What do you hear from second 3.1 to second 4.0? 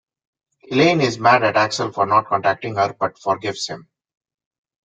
forgives him.